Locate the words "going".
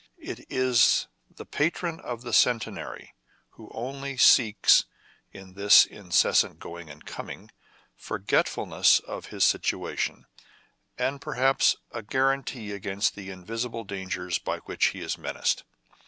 6.57-6.89